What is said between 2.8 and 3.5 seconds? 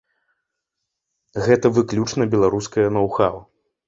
ноу-хаў.